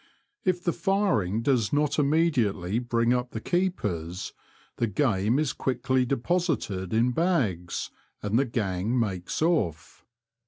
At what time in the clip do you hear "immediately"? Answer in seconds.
1.99-2.79